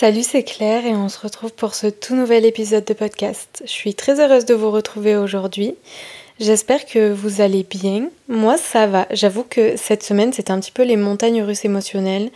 [0.00, 3.62] Salut, c'est Claire et on se retrouve pour ce tout nouvel épisode de podcast.
[3.66, 5.74] Je suis très heureuse de vous retrouver aujourd'hui.
[6.38, 8.08] J'espère que vous allez bien.
[8.26, 9.06] Moi, ça va.
[9.10, 12.30] J'avoue que cette semaine, c'était un petit peu les montagnes russes émotionnelles.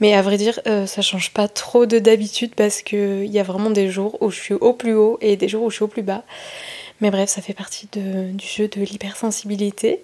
[0.00, 3.42] Mais à vrai dire, euh, ça change pas trop de d'habitude parce qu'il y a
[3.42, 5.84] vraiment des jours où je suis au plus haut et des jours où je suis
[5.84, 6.24] au plus bas.
[7.02, 10.00] Mais bref, ça fait partie du jeu de l'hypersensibilité.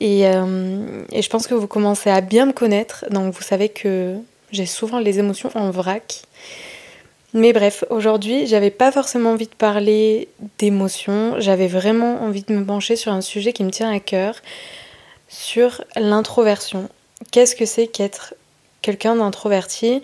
[0.00, 3.04] Euh, et je pense que vous commencez à bien me connaître.
[3.10, 4.16] Donc vous savez que
[4.52, 6.22] j'ai souvent les émotions en vrac.
[7.34, 12.64] Mais bref, aujourd'hui, j'avais pas forcément envie de parler d'émotions, j'avais vraiment envie de me
[12.64, 14.36] pencher sur un sujet qui me tient à cœur,
[15.28, 16.88] sur l'introversion.
[17.32, 18.34] Qu'est-ce que c'est qu'être
[18.80, 20.00] quelqu'un d'introverti?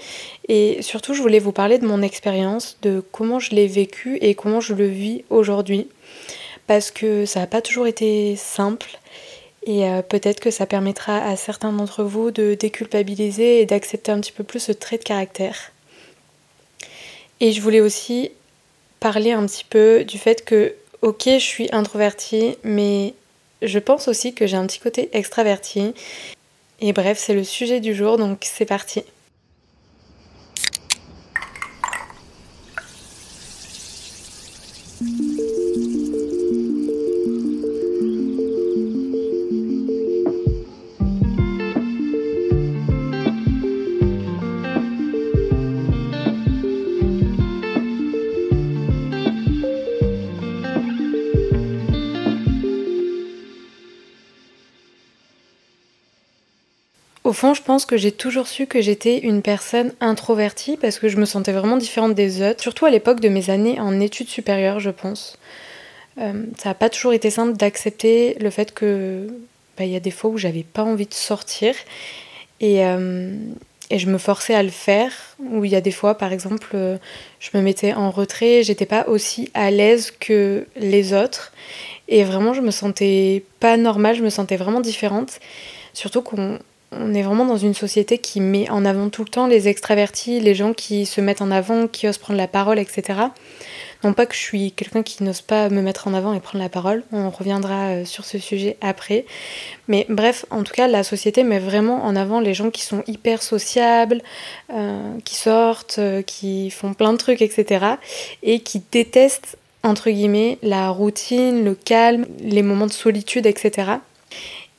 [0.49, 4.35] Et surtout, je voulais vous parler de mon expérience, de comment je l'ai vécu et
[4.35, 5.89] comment je le vis aujourd'hui.
[6.67, 8.99] Parce que ça n'a pas toujours été simple.
[9.65, 14.21] Et euh, peut-être que ça permettra à certains d'entre vous de déculpabiliser et d'accepter un
[14.21, 15.73] petit peu plus ce trait de caractère.
[17.41, 18.33] Et je voulais aussi
[19.01, 23.15] parler un petit peu du fait que, ok, je suis introvertie, mais
[23.63, 25.95] je pense aussi que j'ai un petit côté extraverti.
[26.81, 29.03] Et bref, c'est le sujet du jour, donc c'est parti.
[57.33, 61.09] Au fond, je pense que j'ai toujours su que j'étais une personne introvertie parce que
[61.09, 64.29] je me sentais vraiment différente des autres, surtout à l'époque de mes années en études
[64.29, 65.39] supérieures, je pense.
[66.21, 69.29] Euh, ça n'a pas toujours été simple d'accepter le fait que
[69.79, 71.75] bah, il y a des fois où j'avais pas envie de sortir
[72.61, 73.35] et, euh,
[73.91, 75.13] je me forçais à le faire.
[75.39, 76.77] Où il y a des fois, par exemple,
[77.41, 81.51] je me mettais en retrait, j'étais pas aussi à l'aise que les autres
[82.09, 85.41] et vraiment je me sentais pas normale, je me sentais vraiment différente.
[85.95, 86.59] Surtout qu'on
[86.99, 90.41] on est vraiment dans une société qui met en avant tout le temps les extravertis,
[90.41, 93.21] les gens qui se mettent en avant, qui osent prendre la parole, etc.
[94.05, 96.63] Non pas que je suis quelqu'un qui n'ose pas me mettre en avant et prendre
[96.63, 99.25] la parole, on reviendra euh, sur ce sujet après.
[99.87, 103.05] Mais bref, en tout cas, la société met vraiment en avant les gens qui sont
[103.07, 104.21] hyper sociables,
[104.73, 107.87] euh, qui sortent, euh, qui font plein de trucs, etc.
[108.43, 113.93] Et qui détestent, entre guillemets, la routine, le calme, les moments de solitude, etc.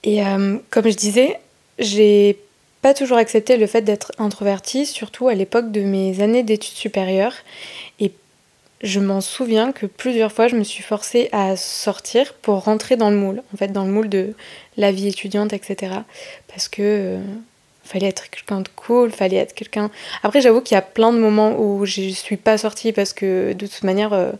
[0.05, 0.21] Et
[0.69, 1.39] comme je disais,
[1.79, 2.39] j'ai
[2.81, 7.35] pas toujours accepté le fait d'être introvertie, surtout à l'époque de mes années d'études supérieures.
[7.99, 8.11] Et
[8.81, 13.09] je m'en souviens que plusieurs fois je me suis forcée à sortir pour rentrer dans
[13.09, 14.33] le moule, en fait dans le moule de
[14.77, 15.93] la vie étudiante, etc.
[16.49, 17.19] Parce que euh,
[17.83, 19.91] fallait être quelqu'un de cool, fallait être quelqu'un.
[20.23, 23.53] Après, j'avoue qu'il y a plein de moments où je suis pas sortie parce que
[23.53, 24.31] de toute manière, euh,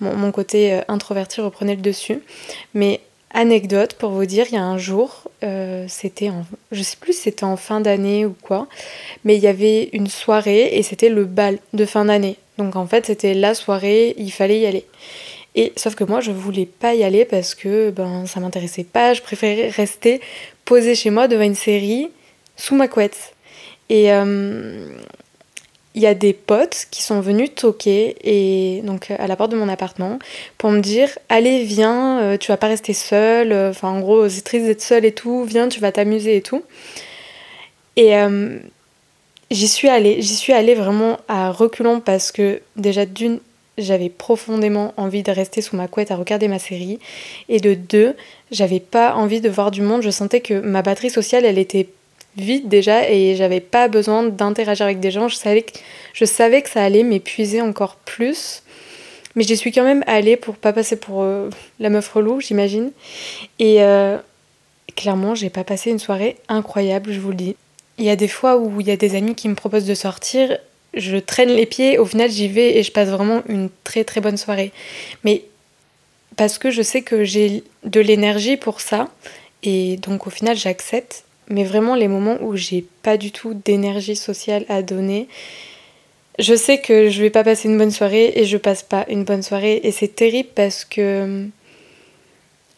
[0.00, 2.20] mon, côté euh, introverti reprenait le dessus.
[2.74, 3.00] Mais
[3.36, 7.12] anecdote pour vous dire, il y a un jour, euh, c'était en, je sais plus
[7.12, 8.66] si c'était en fin d'année ou quoi,
[9.24, 12.36] mais il y avait une soirée et c'était le bal de fin d'année.
[12.56, 14.86] Donc en fait, c'était la soirée, il fallait y aller.
[15.54, 19.12] Et sauf que moi, je voulais pas y aller parce que ben ça m'intéressait pas,
[19.12, 20.20] je préférais rester
[20.64, 22.08] posée chez moi devant une série
[22.56, 23.34] sous ma couette.
[23.90, 24.88] Et, euh,
[25.96, 29.56] il y a des potes qui sont venus toquer et donc à la porte de
[29.56, 30.18] mon appartement
[30.58, 34.28] pour me dire allez viens euh, tu vas pas rester seule euh, enfin en gros
[34.28, 36.62] c'est triste d'être seule et tout viens tu vas t'amuser et tout.
[37.96, 38.58] Et euh,
[39.50, 43.40] j'y suis allée j'y suis allée vraiment à reculons parce que déjà d'une
[43.78, 46.98] j'avais profondément envie de rester sous ma couette à regarder ma série
[47.48, 48.14] et de deux
[48.50, 50.02] j'avais pas envie de voir du monde.
[50.02, 51.88] Je sentais que ma batterie sociale elle était
[52.36, 55.28] vite déjà et j'avais pas besoin d'interagir avec des gens.
[55.28, 55.72] Je savais que,
[56.12, 58.62] je savais que ça allait m'épuiser encore plus.
[59.34, 62.90] Mais j'y suis quand même allée pour pas passer pour euh, la meuf relou, j'imagine.
[63.58, 64.16] Et euh,
[64.96, 67.56] clairement, j'ai pas passé une soirée incroyable, je vous le dis.
[67.98, 69.94] Il y a des fois où il y a des amis qui me proposent de
[69.94, 70.58] sortir,
[70.94, 74.20] je traîne les pieds, au final j'y vais et je passe vraiment une très très
[74.20, 74.72] bonne soirée.
[75.24, 75.42] Mais
[76.36, 79.08] parce que je sais que j'ai de l'énergie pour ça
[79.62, 84.16] et donc au final j'accepte mais vraiment les moments où j'ai pas du tout d'énergie
[84.16, 85.28] sociale à donner,
[86.38, 89.24] je sais que je vais pas passer une bonne soirée et je passe pas une
[89.24, 91.46] bonne soirée et c'est terrible parce que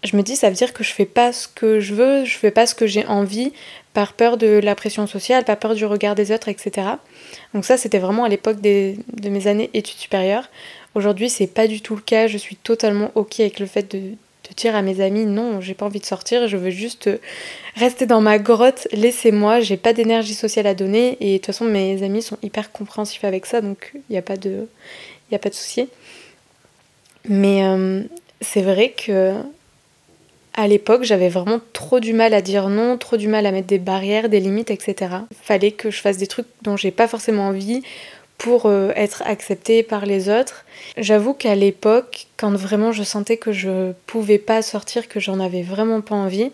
[0.04, 2.36] je me dis ça veut dire que je fais pas ce que je veux, je
[2.36, 3.52] fais pas ce que j'ai envie
[3.94, 6.86] par peur de la pression sociale, par peur du regard des autres, etc.
[7.52, 8.94] Donc ça c'était vraiment à l'époque de
[9.24, 10.48] mes années études supérieures.
[10.94, 14.12] Aujourd'hui c'est pas du tout le cas, je suis totalement ok avec le fait de,
[14.50, 17.10] de dire à mes amis non, j'ai pas envie de sortir, je veux juste
[17.76, 21.64] rester dans ma grotte, laissez-moi, j'ai pas d'énergie sociale à donner et de toute façon
[21.64, 24.66] mes amis sont hyper compréhensifs avec ça donc il n'y a pas de
[25.30, 25.88] il a pas de souci.
[27.28, 28.02] Mais euh,
[28.40, 29.34] c'est vrai que
[30.54, 33.68] à l'époque, j'avais vraiment trop du mal à dire non, trop du mal à mettre
[33.68, 35.18] des barrières, des limites, etc.
[35.42, 37.84] Fallait que je fasse des trucs dont j'ai pas forcément envie
[38.38, 40.64] pour euh, être acceptée par les autres.
[40.96, 45.62] J'avoue qu'à l'époque, quand vraiment je sentais que je pouvais pas sortir, que j'en avais
[45.62, 46.52] vraiment pas envie,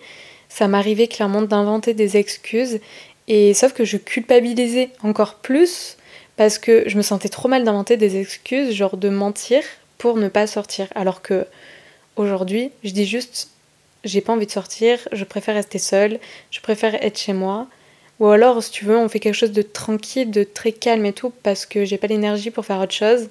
[0.49, 2.81] ça m'arrivait clairement d'inventer des excuses.
[3.29, 5.97] Et sauf que je culpabilisais encore plus
[6.37, 9.63] parce que je me sentais trop mal d'inventer des excuses, genre de mentir
[9.99, 10.89] pour ne pas sortir.
[10.95, 11.47] Alors que
[12.17, 13.51] aujourd'hui, je dis juste
[14.05, 16.19] j'ai pas envie de sortir, je préfère rester seule,
[16.51, 17.67] je préfère être chez moi.
[18.21, 21.13] Ou alors, si tu veux, on fait quelque chose de tranquille, de très calme et
[21.13, 23.29] tout, parce que j'ai pas l'énergie pour faire autre chose.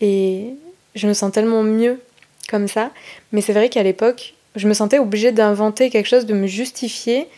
[0.00, 0.54] Et
[0.94, 2.00] je me sens tellement mieux
[2.48, 2.90] comme ça.
[3.32, 7.28] Mais c'est vrai qu'à l'époque, je me sentais obligée d'inventer quelque chose, de me justifier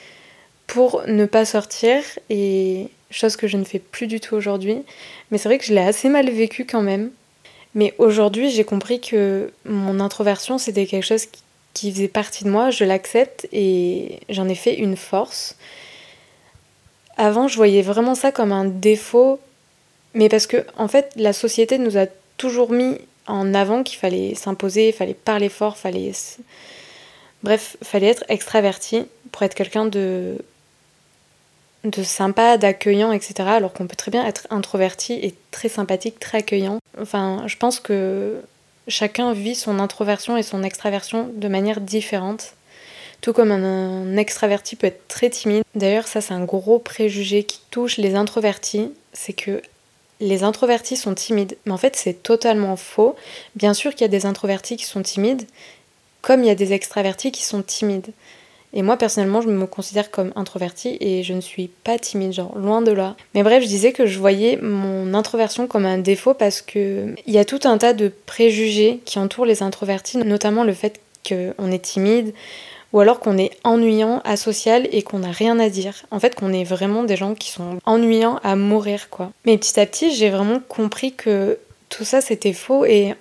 [0.67, 2.03] pour ne pas sortir.
[2.31, 4.79] Et chose que je ne fais plus du tout aujourd'hui.
[5.31, 7.11] Mais c'est vrai que je l'ai assez mal vécu quand même.
[7.75, 11.27] Mais aujourd'hui, j'ai compris que mon introversion, c'était quelque chose
[11.75, 12.71] qui faisait partie de moi.
[12.71, 15.57] Je l'accepte et j'en ai fait une force.
[17.17, 19.39] Avant, je voyais vraiment ça comme un défaut,
[20.15, 22.07] mais parce que, en fait, la société nous a
[22.37, 26.13] toujours mis en avant qu'il fallait s'imposer, il fallait parler fort, fallait.
[27.43, 30.39] Bref, fallait être extraverti pour être quelqu'un de
[31.85, 33.35] de sympa, d'accueillant, etc.
[33.49, 36.79] Alors qu'on peut très bien être introverti et très sympathique, très accueillant.
[37.01, 38.41] Enfin, je pense que
[38.89, 42.55] chacun vit son introversion et son extraversion de manière différente.
[43.23, 45.63] Tout comme un, extraverti peut être très timide.
[45.75, 49.63] D'ailleurs, ça c'est un gros préjugé qui touche les introvertis, c'est que
[50.21, 51.57] les introvertis sont timides.
[51.65, 53.17] Mais en fait, c'est totalement faux.
[53.57, 55.47] Bien sûr qu'il y a des introvertis qui sont timides,
[56.21, 58.13] comme il y a des extravertis qui sont timides.
[58.75, 62.57] Et moi, personnellement, je me considère comme introvertie et je ne suis pas timide, genre
[62.57, 63.17] loin de là.
[63.35, 67.35] Mais bref, je disais que je voyais mon introversion comme un défaut parce que il
[67.35, 71.71] y a tout un tas de préjugés qui entourent les introvertis, notamment le fait qu'on
[71.71, 72.33] est timide,
[72.93, 75.95] ou alors qu'on est ennuyant, asocial et qu'on n'a rien à dire.
[76.11, 79.33] En fait, qu'on est vraiment des gens qui sont ennuyants à mourir, quoi.
[79.47, 81.59] Mais petit à petit, j'ai vraiment compris que
[81.89, 83.15] tout ça c'était faux et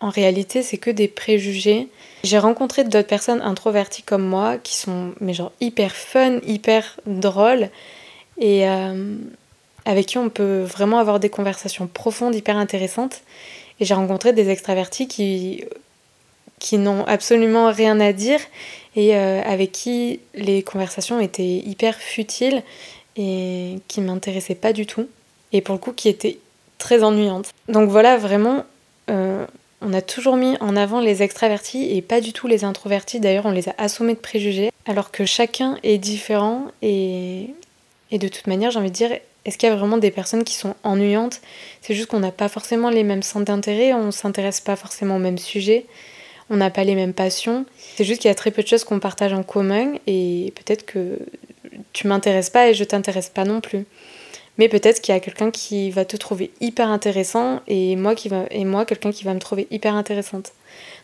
[0.00, 1.88] en réalité, c'est que des préjugés.
[2.24, 7.68] J'ai rencontré d'autres personnes introverties comme moi qui sont mais genre hyper fun, hyper drôles
[8.38, 9.14] et euh,
[9.84, 13.22] avec qui on peut vraiment avoir des conversations profondes, hyper intéressantes.
[13.78, 15.64] Et j'ai rencontré des extravertis qui
[16.62, 18.38] qui n'ont absolument rien à dire
[18.94, 22.62] et euh, avec qui les conversations étaient hyper futiles
[23.16, 25.08] et qui m'intéressaient pas du tout
[25.52, 26.38] et pour le coup qui étaient
[26.78, 27.50] très ennuyantes.
[27.68, 28.64] Donc voilà, vraiment,
[29.10, 29.44] euh,
[29.80, 33.18] on a toujours mis en avant les extravertis et pas du tout les introvertis.
[33.18, 37.48] D'ailleurs, on les a assommés de préjugés alors que chacun est différent et,
[38.12, 39.10] et de toute manière, j'ai envie de dire,
[39.44, 41.40] est-ce qu'il y a vraiment des personnes qui sont ennuyantes?
[41.80, 45.20] C'est juste qu'on n'a pas forcément les mêmes centres d'intérêt, on s'intéresse pas forcément au
[45.20, 45.86] même sujet
[46.52, 47.64] on n'a pas les mêmes passions.
[47.96, 50.84] C'est juste qu'il y a très peu de choses qu'on partage en commun et peut-être
[50.84, 51.18] que
[51.94, 53.86] tu m'intéresses pas et je t'intéresse pas non plus.
[54.58, 58.28] Mais peut-être qu'il y a quelqu'un qui va te trouver hyper intéressant et moi, qui
[58.28, 60.52] va, et moi quelqu'un qui va me trouver hyper intéressante.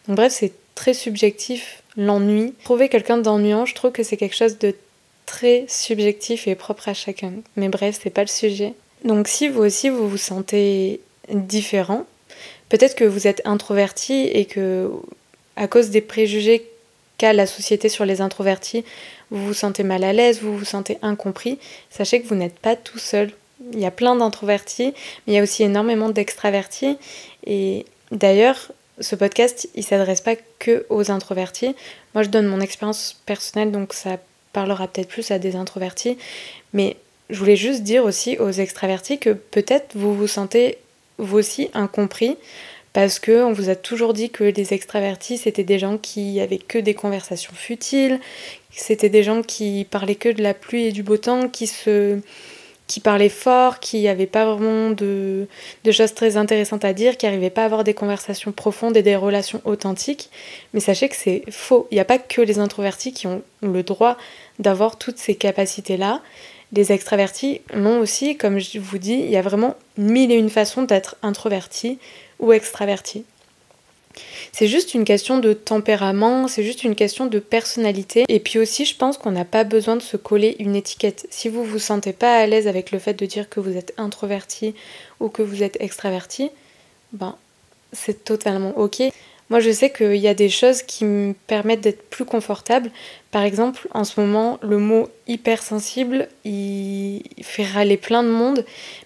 [0.07, 2.53] Donc bref, c'est très subjectif l'ennui.
[2.65, 4.75] Trouver quelqu'un d'ennuyant, je trouve que c'est quelque chose de
[5.25, 7.33] très subjectif et propre à chacun.
[7.57, 8.75] Mais bref, c'est pas le sujet.
[9.05, 11.01] Donc si vous aussi vous vous sentez
[11.31, 12.05] différent,
[12.69, 14.91] peut-être que vous êtes introverti et que
[15.59, 16.65] à cause des préjugés
[17.19, 18.85] qu'a la société sur les introvertis,
[19.31, 21.59] vous vous sentez mal à l'aise, vous vous sentez incompris,
[21.91, 23.33] sachez que vous n'êtes pas tout seul.
[23.73, 24.95] Il y a plein d'introvertis,
[25.27, 26.97] mais il y a aussi énormément d'extravertis.
[27.45, 31.75] Et d'ailleurs, ce podcast, il s'adresse pas que aux introvertis.
[32.15, 34.19] Moi, je donne mon expérience personnelle, donc ça
[34.53, 36.17] parlera peut-être plus à des introvertis.
[36.73, 36.97] Mais
[37.31, 40.79] je voulais juste dire aussi aux extravertis que peut-être vous vous sentez
[41.19, 42.37] vous aussi incompris
[42.99, 46.59] parce que on vous a toujours dit que les extravertis c'était des gens qui avaient
[46.59, 48.19] que des conversations futiles,
[48.73, 52.19] c'était des gens qui parlaient que de la pluie et du beau temps, qui se
[52.89, 55.47] qui parlaient fort, qui n'avaient pas vraiment de,
[55.93, 59.15] choses très intéressantes à dire, qui n'arrivaient pas à avoir des conversations profondes et des
[59.15, 60.29] relations authentiques.
[60.75, 61.87] Mais sachez que c'est faux.
[61.93, 64.17] Il n'y a pas que les introvertis qui ont le droit
[64.59, 66.21] d'avoir toutes ces capacités-là.
[66.73, 70.51] Les extravertis l'ont aussi, comme je vous dis, il y a vraiment mille et une
[70.51, 71.99] façons d'être introverti
[72.39, 73.25] ou extraverti.
[74.53, 78.25] C'est juste une question de tempérament, c'est juste une question de personnalité.
[78.29, 81.27] Et puis aussi, je pense qu'on n'a pas besoin de se coller une étiquette.
[81.31, 83.95] Si vous vous sentez pas à l'aise avec le fait de dire que vous êtes
[83.97, 84.75] introverti
[85.21, 86.51] ou que vous êtes extraverti,
[87.13, 87.37] ben
[87.93, 89.03] c'est totalement ok.
[89.51, 92.91] Moi, je sais qu'il y a des choses qui me permettent d'être plus confortable.
[93.31, 98.65] Par exemple, en ce moment, le mot hypersensible, il fait râler plein de monde.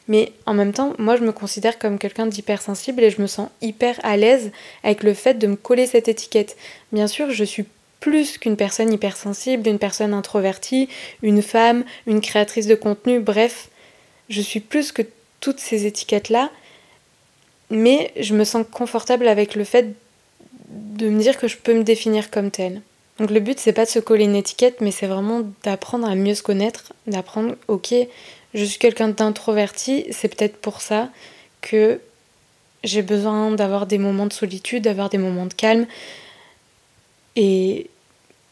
[0.08, 3.50] Mais en même temps, moi, je me considère comme quelqu'un d'hypersensible et je me sens
[3.60, 4.50] hyper à l'aise
[4.82, 6.56] avec le fait de me coller cette étiquette.
[6.90, 7.64] Bien sûr, je suis
[8.00, 10.88] plus qu'une personne hypersensible, une personne introvertie,
[11.22, 13.68] une femme, une créatrice de contenu, bref,
[14.28, 15.02] je suis plus que
[15.38, 16.50] toutes ces étiquettes-là,
[17.70, 19.94] mais je me sens confortable avec le fait
[20.72, 22.82] de me dire que je peux me définir comme telle.
[23.18, 26.14] Donc le but c'est pas de se coller une étiquette, mais c'est vraiment d'apprendre à
[26.14, 27.94] mieux se connaître, d'apprendre, ok,
[28.54, 31.10] je suis quelqu'un d'introverti, c'est peut-être pour ça
[31.60, 32.00] que
[32.84, 35.86] j'ai besoin d'avoir des moments de solitude, d'avoir des moments de calme.
[37.36, 37.88] Et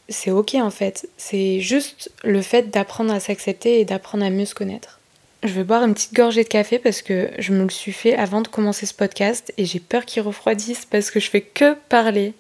[0.09, 4.47] c'est ok en fait, c'est juste le fait d'apprendre à s'accepter et d'apprendre à mieux
[4.47, 5.00] se connaître.
[5.43, 8.15] Je vais boire une petite gorgée de café parce que je me le suis fait
[8.15, 11.75] avant de commencer ce podcast et j'ai peur qu'il refroidisse parce que je fais que
[11.89, 12.35] parler.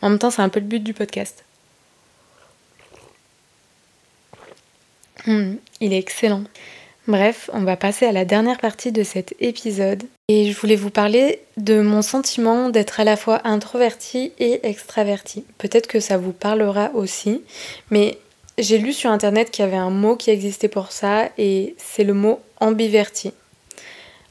[0.00, 1.44] En même temps, c'est un peu le but du podcast.
[5.26, 6.44] Hmm, il est excellent.
[7.06, 10.04] Bref, on va passer à la dernière partie de cet épisode.
[10.28, 15.44] Et je voulais vous parler de mon sentiment d'être à la fois introverti et extraverti.
[15.58, 17.42] Peut-être que ça vous parlera aussi,
[17.90, 18.18] mais
[18.58, 22.04] j'ai lu sur internet qu'il y avait un mot qui existait pour ça et c'est
[22.04, 23.32] le mot ambiverti.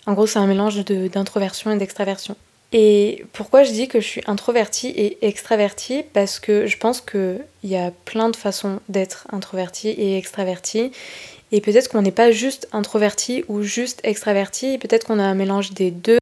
[0.05, 2.35] En gros, c'est un mélange d'introversion et d'extraversion.
[2.71, 6.03] Et pourquoi je dis que je suis introvertie et extravertie?
[6.13, 10.91] Parce que je pense qu'il y a plein de façons d'être introverti et extraverti.
[11.51, 15.73] Et peut-être qu'on n'est pas juste introverti ou juste extraverti, peut-être qu'on a un mélange
[15.73, 16.17] des deux.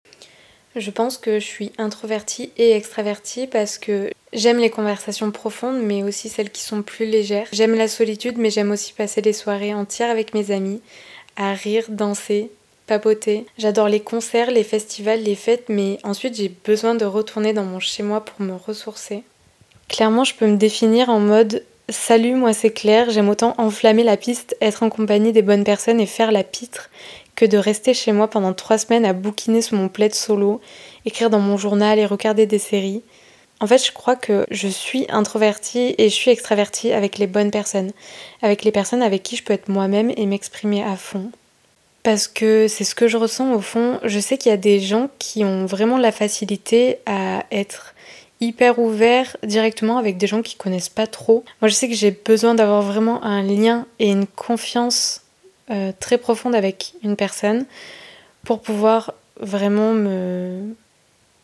[0.75, 6.03] Je pense que je suis introvertie et extravertie parce que j'aime les conversations profondes, mais
[6.03, 7.47] aussi celles qui sont plus légères.
[7.51, 10.81] J'aime la solitude, mais j'aime aussi passer des soirées entières avec mes amis,
[11.35, 12.51] à rire, danser,
[12.87, 13.45] papoter.
[13.57, 17.79] J'adore les concerts, les festivals, les fêtes, mais ensuite j'ai besoin de retourner dans mon
[17.79, 19.23] chez-moi pour me ressourcer.
[19.89, 24.15] Clairement, je peux me définir en mode Salut, moi c'est Claire, j'aime autant enflammer la
[24.15, 26.89] piste, être en compagnie des bonnes personnes et faire la pitre
[27.41, 30.61] que de rester chez moi pendant trois semaines à bouquiner sous mon plaid solo,
[31.05, 33.01] écrire dans mon journal et regarder des séries.
[33.59, 37.49] En fait, je crois que je suis introvertie et je suis extravertie avec les bonnes
[37.49, 37.93] personnes,
[38.43, 41.31] avec les personnes avec qui je peux être moi-même et m'exprimer à fond.
[42.03, 43.99] Parce que c'est ce que je ressens au fond.
[44.03, 47.95] Je sais qu'il y a des gens qui ont vraiment la facilité à être
[48.39, 51.43] hyper ouverts directement avec des gens qui connaissent pas trop.
[51.59, 55.20] Moi, je sais que j'ai besoin d'avoir vraiment un lien et une confiance
[55.71, 57.65] euh, très profonde avec une personne
[58.43, 60.75] pour pouvoir vraiment me,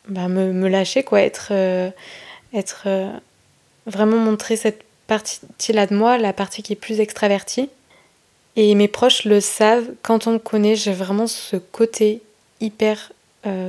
[0.10, 1.90] bah, me, lâcher, quoi, être, euh,
[2.54, 3.10] être euh,
[3.86, 7.70] vraiment montrer cette partie-là de moi, la partie qui est plus extravertie.
[8.58, 12.22] Et mes proches le savent, quand on me connaît, j'ai vraiment ce côté
[12.60, 13.14] hyper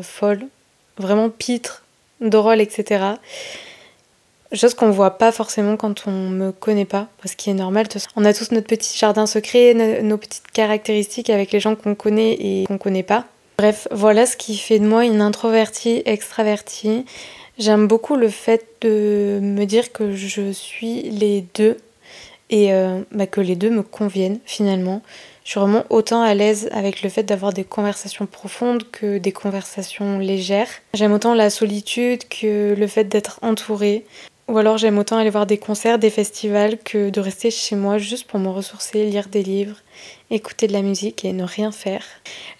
[0.02, 0.44] folle,
[0.96, 1.84] vraiment pitre,
[2.20, 3.14] drôle, etc.
[4.52, 7.86] Chose qu'on voit pas forcément quand on me connaît pas, ce qui est normal.
[8.16, 12.32] On a tous notre petit jardin secret, nos petites caractéristiques avec les gens qu'on connaît
[12.32, 13.26] et qu'on connaît pas.
[13.58, 17.04] Bref, voilà ce qui fait de moi une introvertie extravertie.
[17.58, 21.76] J'aime beaucoup le fait de me dire que je suis les deux
[22.50, 25.02] et euh, bah, que les deux me conviennent finalement.
[25.44, 29.32] Je suis vraiment autant à l'aise avec le fait d'avoir des conversations profondes que des
[29.32, 30.68] conversations légères.
[30.92, 34.04] J'aime autant la solitude que le fait d'être entourée.
[34.48, 37.98] Ou alors j'aime autant aller voir des concerts, des festivals que de rester chez moi
[37.98, 39.76] juste pour me ressourcer, lire des livres,
[40.30, 42.02] écouter de la musique et ne rien faire.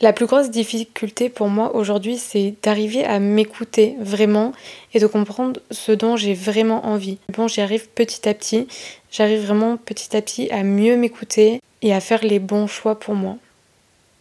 [0.02, 4.52] La plus grosse difficulté pour moi aujourd'hui, c'est d'arriver à m'écouter vraiment
[4.92, 7.16] et de comprendre ce dont j'ai vraiment envie.
[7.34, 8.68] Bon, j'y arrive petit à petit.
[9.10, 13.14] J'arrive vraiment petit à petit à mieux m'écouter et à faire les bons choix pour
[13.14, 13.38] moi.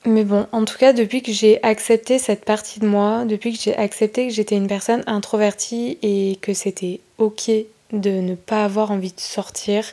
[0.05, 3.61] Mais bon, en tout cas, depuis que j'ai accepté cette partie de moi, depuis que
[3.61, 7.51] j'ai accepté que j'étais une personne introvertie et que c'était ok
[7.91, 9.85] de ne pas avoir envie de sortir,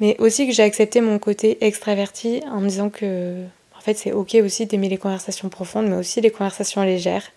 [0.00, 3.42] mais aussi que j'ai accepté mon côté extraverti en me disant que
[3.76, 7.32] en fait c'est ok aussi d'aimer les conversations profondes, mais aussi les conversations légères.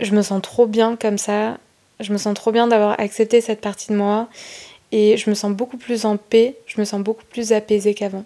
[0.00, 1.58] Je me sens trop bien comme ça,
[2.00, 4.28] je me sens trop bien d'avoir accepté cette partie de moi
[4.90, 8.24] et je me sens beaucoup plus en paix, je me sens beaucoup plus apaisée qu'avant.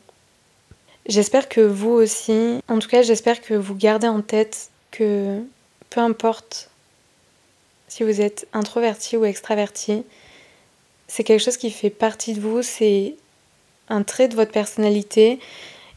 [1.08, 5.40] J'espère que vous aussi, en tout cas j'espère que vous gardez en tête que
[5.88, 6.68] peu importe
[7.86, 10.02] si vous êtes introverti ou extraverti,
[11.06, 13.14] c'est quelque chose qui fait partie de vous, c'est
[13.88, 15.38] un trait de votre personnalité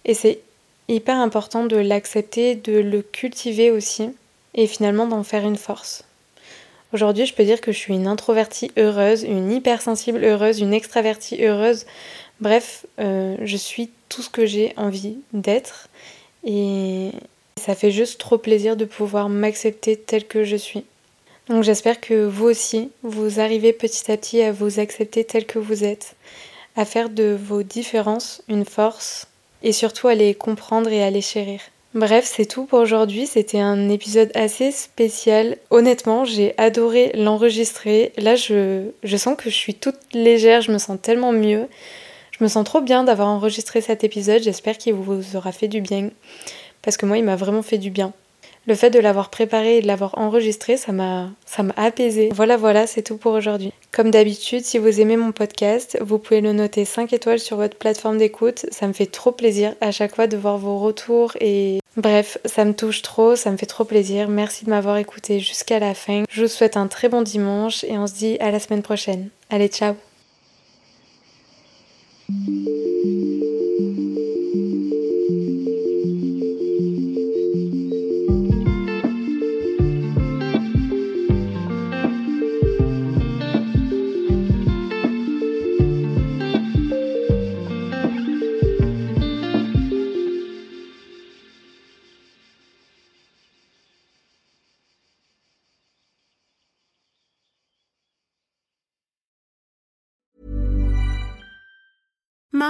[0.05, 0.41] et c'est
[0.87, 4.11] hyper important de l'accepter, de le cultiver aussi
[4.53, 6.03] et finalement d'en faire une force.
[6.93, 11.43] Aujourd'hui, je peux dire que je suis une introvertie heureuse, une hypersensible heureuse, une extravertie
[11.43, 11.85] heureuse.
[12.41, 15.87] Bref, euh, je suis tout ce que j'ai envie d'être
[16.43, 17.11] et
[17.59, 20.85] ça fait juste trop plaisir de pouvoir m'accepter tel que je suis.
[21.47, 25.59] Donc j'espère que vous aussi, vous arrivez petit à petit à vous accepter tel que
[25.59, 26.15] vous êtes,
[26.75, 29.27] à faire de vos différences une force
[29.63, 31.59] et surtout à les comprendre et à les chérir.
[31.95, 33.25] Bref, c'est tout pour aujourd'hui.
[33.25, 35.57] C'était un épisode assez spécial.
[35.71, 38.13] Honnêtement, j'ai adoré l'enregistrer.
[38.15, 41.67] Là, je, je sens que je suis toute légère, je me sens tellement mieux.
[42.39, 45.81] Je me sens trop bien d'avoir enregistré cet épisode, j'espère qu'il vous aura fait du
[45.81, 46.09] bien,
[46.81, 48.13] parce que moi il m'a vraiment fait du bien.
[48.65, 51.31] Le fait de l'avoir préparé et de l'avoir enregistré, ça m'a
[51.75, 52.29] apaisé.
[52.33, 53.73] Voilà voilà, c'est tout pour aujourd'hui.
[53.91, 57.77] Comme d'habitude, si vous aimez mon podcast, vous pouvez le noter 5 étoiles sur votre
[57.77, 61.79] plateforme d'écoute, ça me fait trop plaisir à chaque fois de voir vos retours et
[61.97, 64.29] bref, ça me touche trop, ça me fait trop plaisir.
[64.29, 66.23] Merci de m'avoir écouté jusqu'à la fin.
[66.29, 69.29] Je vous souhaite un très bon dimanche et on se dit à la semaine prochaine.
[69.49, 69.95] Allez, ciao.
[72.29, 73.48] thank you